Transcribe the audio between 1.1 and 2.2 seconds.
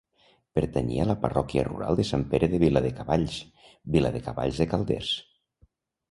parròquia rural de